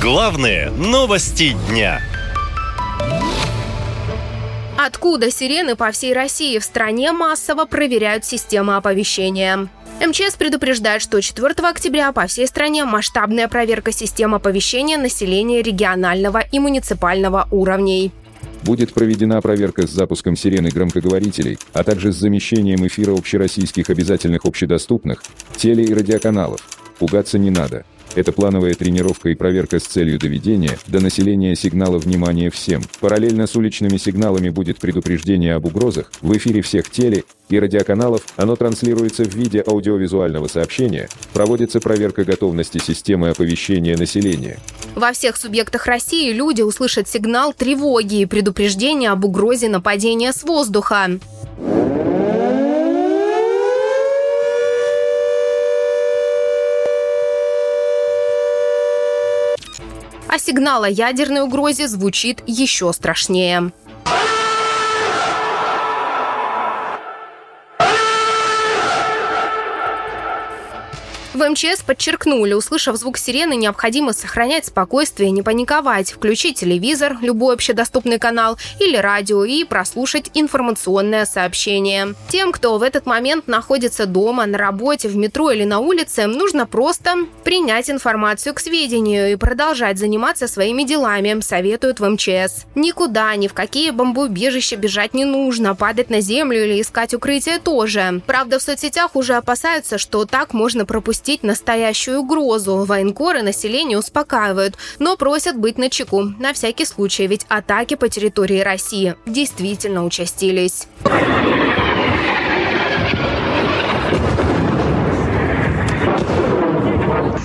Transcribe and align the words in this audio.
Главные 0.00 0.70
новости 0.70 1.54
дня. 1.68 2.00
Откуда 4.78 5.30
сирены 5.30 5.76
по 5.76 5.90
всей 5.90 6.14
России 6.14 6.58
в 6.58 6.64
стране 6.64 7.12
массово 7.12 7.66
проверяют 7.66 8.24
системы 8.24 8.76
оповещения? 8.76 9.68
МЧС 10.00 10.36
предупреждает, 10.38 11.02
что 11.02 11.20
4 11.20 11.48
октября 11.68 12.12
по 12.12 12.26
всей 12.26 12.46
стране 12.46 12.86
масштабная 12.86 13.46
проверка 13.46 13.92
систем 13.92 14.34
оповещения 14.34 14.96
населения 14.96 15.60
регионального 15.60 16.38
и 16.50 16.58
муниципального 16.58 17.46
уровней. 17.50 18.10
Будет 18.62 18.94
проведена 18.94 19.42
проверка 19.42 19.86
с 19.86 19.90
запуском 19.90 20.34
сирены 20.34 20.70
громкоговорителей, 20.70 21.58
а 21.74 21.84
также 21.84 22.10
с 22.10 22.16
замещением 22.16 22.86
эфира 22.86 23.12
общероссийских 23.12 23.90
обязательных 23.90 24.46
общедоступных 24.46 25.22
теле- 25.56 25.84
и 25.84 25.92
радиоканалов. 25.92 26.62
Пугаться 26.98 27.38
не 27.38 27.50
надо. 27.50 27.84
Это 28.16 28.32
плановая 28.32 28.74
тренировка 28.74 29.28
и 29.28 29.34
проверка 29.34 29.78
с 29.78 29.84
целью 29.84 30.18
доведения 30.18 30.78
до 30.88 31.00
населения 31.00 31.54
сигнала 31.54 31.98
внимания 31.98 32.50
всем. 32.50 32.82
Параллельно 33.00 33.46
с 33.46 33.54
уличными 33.54 33.98
сигналами 33.98 34.50
будет 34.50 34.78
предупреждение 34.78 35.54
об 35.54 35.66
угрозах 35.66 36.10
в 36.20 36.36
эфире 36.36 36.62
всех 36.62 36.90
теле- 36.90 37.24
и 37.48 37.58
радиоканалов, 37.58 38.22
оно 38.36 38.56
транслируется 38.56 39.24
в 39.24 39.34
виде 39.34 39.62
аудиовизуального 39.66 40.46
сообщения, 40.46 41.08
проводится 41.32 41.80
проверка 41.80 42.24
готовности 42.24 42.78
системы 42.78 43.30
оповещения 43.30 43.96
населения. 43.96 44.58
Во 44.94 45.12
всех 45.12 45.36
субъектах 45.36 45.86
России 45.86 46.32
люди 46.32 46.62
услышат 46.62 47.08
сигнал 47.08 47.52
тревоги 47.52 48.20
и 48.20 48.26
предупреждение 48.26 49.10
об 49.10 49.24
угрозе 49.24 49.68
нападения 49.68 50.32
с 50.32 50.42
воздуха. 50.42 51.18
А 60.30 60.38
сигнал 60.38 60.84
о 60.84 60.88
ядерной 60.88 61.42
угрозе 61.42 61.88
звучит 61.88 62.42
еще 62.46 62.92
страшнее. 62.92 63.72
В 71.32 71.48
МЧС 71.48 71.82
подчеркнули, 71.86 72.54
услышав 72.54 72.96
звук 72.96 73.16
сирены, 73.16 73.54
необходимо 73.54 74.12
сохранять 74.12 74.66
спокойствие, 74.66 75.30
не 75.30 75.42
паниковать, 75.42 76.10
включить 76.10 76.58
телевизор, 76.58 77.18
любой 77.22 77.54
общедоступный 77.54 78.18
канал 78.18 78.58
или 78.80 78.96
радио 78.96 79.44
и 79.44 79.62
прослушать 79.62 80.32
информационное 80.34 81.24
сообщение. 81.26 82.14
Тем, 82.30 82.50
кто 82.50 82.78
в 82.78 82.82
этот 82.82 83.06
момент 83.06 83.46
находится 83.46 84.06
дома, 84.06 84.44
на 84.46 84.58
работе, 84.58 85.06
в 85.06 85.14
метро 85.14 85.52
или 85.52 85.62
на 85.62 85.78
улице, 85.78 86.26
нужно 86.26 86.66
просто 86.66 87.14
принять 87.44 87.90
информацию 87.90 88.52
к 88.52 88.58
сведению 88.58 89.30
и 89.30 89.36
продолжать 89.36 89.98
заниматься 89.98 90.48
своими 90.48 90.82
делами, 90.82 91.40
советуют 91.42 92.00
в 92.00 92.08
МЧС. 92.08 92.64
Никуда, 92.74 93.36
ни 93.36 93.46
в 93.46 93.54
какие 93.54 93.90
бомбоубежища 93.90 94.74
бежать 94.74 95.14
не 95.14 95.24
нужно, 95.24 95.76
падать 95.76 96.10
на 96.10 96.20
землю 96.20 96.64
или 96.64 96.82
искать 96.82 97.14
укрытие 97.14 97.60
тоже. 97.60 98.20
Правда, 98.26 98.58
в 98.58 98.62
соцсетях 98.62 99.14
уже 99.14 99.34
опасаются, 99.34 99.96
что 99.96 100.24
так 100.24 100.52
можно 100.54 100.84
пропустить 100.84 101.19
допустить 101.20 101.42
настоящую 101.42 102.20
угрозу. 102.20 102.84
Военкоры 102.84 103.42
население 103.42 103.98
успокаивают, 103.98 104.76
но 104.98 105.16
просят 105.16 105.56
быть 105.56 105.76
начеку. 105.76 106.22
На 106.22 106.54
всякий 106.54 106.86
случай, 106.86 107.26
ведь 107.26 107.44
атаки 107.48 107.94
по 107.94 108.08
территории 108.08 108.60
России 108.60 109.14
действительно 109.26 110.04
участились. 110.06 110.86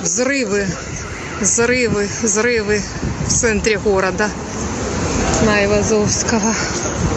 Взрывы, 0.00 0.66
взрывы, 1.40 2.08
взрывы 2.22 2.80
в 3.26 3.28
центре 3.28 3.78
города. 3.78 4.28
Вот 5.42 7.13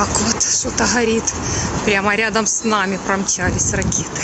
так 0.00 0.18
вот 0.20 0.42
что-то 0.42 0.86
горит. 0.94 1.24
Прямо 1.84 2.16
рядом 2.16 2.46
с 2.46 2.64
нами 2.64 2.98
промчались 3.06 3.74
ракеты. 3.74 4.22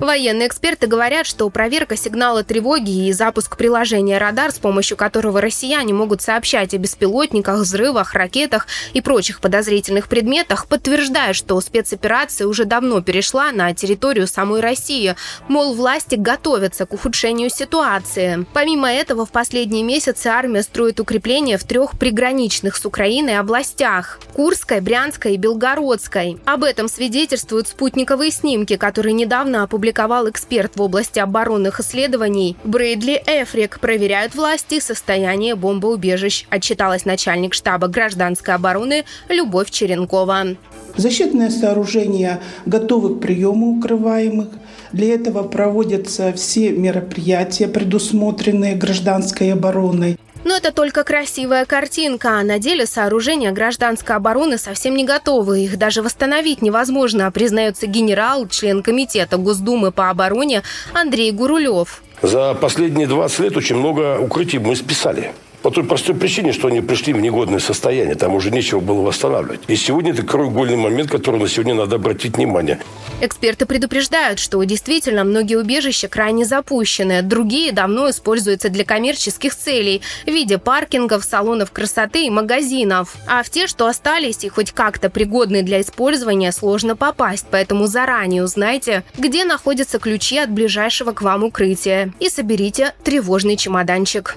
Военные 0.00 0.48
эксперты 0.48 0.88
говорят, 0.88 1.24
что 1.24 1.48
проверка 1.50 1.96
сигнала 1.96 2.42
тревоги 2.42 3.06
и 3.06 3.12
запуск 3.12 3.56
приложения 3.56 4.18
«Радар», 4.18 4.50
с 4.50 4.58
помощью 4.58 4.96
которого 4.96 5.40
россияне 5.40 5.94
могут 5.94 6.20
сообщать 6.20 6.74
о 6.74 6.78
беспилотниках, 6.78 7.60
взрывах, 7.60 8.14
ракетах 8.14 8.66
и 8.92 9.00
прочих 9.00 9.40
подозрительных 9.40 10.08
предметах, 10.08 10.66
подтверждает, 10.66 11.36
что 11.36 11.60
спецоперация 11.60 12.48
уже 12.48 12.64
давно 12.64 13.02
перешла 13.02 13.52
на 13.52 13.72
территорию 13.72 14.26
самой 14.26 14.60
России. 14.60 15.14
Мол, 15.46 15.74
власти 15.74 16.16
готовятся 16.16 16.86
к 16.86 16.92
ухудшению 16.92 17.48
ситуации. 17.48 18.46
Помимо 18.52 18.92
этого, 18.92 19.24
в 19.24 19.30
последние 19.30 19.84
месяцы 19.84 20.26
армия 20.26 20.62
строит 20.62 20.98
укрепления 20.98 21.56
в 21.56 21.64
трех 21.64 21.96
приграничных 21.98 22.76
с 22.76 22.84
Украиной 22.84 23.38
областях– 23.38 24.18
Курской, 24.34 24.80
Брянской 24.80 25.34
и 25.34 25.36
Белгородской. 25.36 26.38
Об 26.44 26.64
этом 26.64 26.88
свидетельствуют 26.88 27.68
спутниковые 27.68 28.32
снимки, 28.32 28.76
которые 28.76 29.12
недавно 29.12 29.62
опубликовали 29.62 29.83
опубликовал 29.84 30.30
эксперт 30.30 30.76
в 30.76 30.80
области 30.80 31.18
оборонных 31.18 31.78
исследований 31.78 32.56
Брейдли 32.64 33.22
Эфрик. 33.26 33.78
Проверяют 33.80 34.34
власти 34.34 34.80
состояние 34.80 35.56
бомбоубежищ, 35.56 36.46
отчиталась 36.48 37.04
начальник 37.04 37.52
штаба 37.52 37.88
гражданской 37.88 38.54
обороны 38.54 39.04
Любовь 39.28 39.70
Черенкова. 39.70 40.56
Защитные 40.96 41.50
сооружения 41.50 42.40
готовы 42.64 43.16
к 43.16 43.20
приему 43.20 43.76
укрываемых. 43.76 44.48
Для 44.92 45.16
этого 45.16 45.42
проводятся 45.42 46.32
все 46.32 46.70
мероприятия, 46.70 47.68
предусмотренные 47.68 48.76
гражданской 48.76 49.52
обороной. 49.52 50.16
Но 50.44 50.56
это 50.56 50.72
только 50.72 51.04
красивая 51.04 51.64
картинка, 51.64 52.38
а 52.38 52.42
на 52.42 52.58
деле 52.58 52.86
сооружения 52.86 53.50
гражданской 53.50 54.16
обороны 54.16 54.58
совсем 54.58 54.94
не 54.94 55.04
готовы. 55.04 55.64
Их 55.64 55.78
даже 55.78 56.02
восстановить 56.02 56.62
невозможно, 56.62 57.30
признается 57.32 57.86
генерал, 57.86 58.46
член 58.48 58.82
комитета 58.82 59.38
Госдумы 59.38 59.90
по 59.90 60.10
обороне 60.10 60.62
Андрей 60.92 61.32
Гурулев. 61.32 62.02
За 62.22 62.54
последние 62.54 63.06
20 63.06 63.38
лет 63.40 63.56
очень 63.56 63.76
много 63.76 64.18
укрытий 64.18 64.58
мы 64.58 64.76
списали. 64.76 65.32
По 65.64 65.70
той 65.70 65.82
простой 65.82 66.14
причине, 66.14 66.52
что 66.52 66.68
они 66.68 66.82
пришли 66.82 67.14
в 67.14 67.22
негодное 67.22 67.58
состояние. 67.58 68.16
Там 68.16 68.34
уже 68.34 68.50
нечего 68.50 68.80
было 68.80 69.00
восстанавливать. 69.00 69.60
И 69.66 69.76
сегодня 69.76 70.12
это 70.12 70.22
краеугольный 70.22 70.76
момент, 70.76 71.10
который 71.10 71.40
на 71.40 71.48
сегодня 71.48 71.72
надо 71.72 71.96
обратить 71.96 72.36
внимание. 72.36 72.80
Эксперты 73.22 73.64
предупреждают, 73.64 74.40
что 74.40 74.62
действительно 74.62 75.24
многие 75.24 75.54
убежища 75.54 76.06
крайне 76.08 76.44
запущены. 76.44 77.22
Другие 77.22 77.72
давно 77.72 78.10
используются 78.10 78.68
для 78.68 78.84
коммерческих 78.84 79.54
целей 79.54 80.02
в 80.24 80.28
виде 80.28 80.58
паркингов, 80.58 81.24
салонов 81.24 81.70
красоты 81.72 82.26
и 82.26 82.30
магазинов. 82.30 83.14
А 83.26 83.42
в 83.42 83.48
те, 83.48 83.66
что 83.66 83.86
остались 83.86 84.44
и 84.44 84.50
хоть 84.50 84.72
как-то 84.72 85.08
пригодны 85.08 85.62
для 85.62 85.80
использования, 85.80 86.52
сложно 86.52 86.94
попасть. 86.94 87.46
Поэтому 87.50 87.86
заранее 87.86 88.44
узнайте, 88.44 89.02
где 89.16 89.46
находятся 89.46 89.98
ключи 89.98 90.36
от 90.36 90.50
ближайшего 90.50 91.12
к 91.12 91.22
вам 91.22 91.42
укрытия. 91.42 92.12
И 92.20 92.28
соберите 92.28 92.92
тревожный 93.02 93.56
чемоданчик. 93.56 94.36